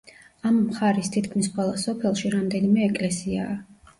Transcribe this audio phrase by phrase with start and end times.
[0.51, 3.55] ამ მხარის თითქმის ყველა სოფელში რამდენიმე ეკლესიაა.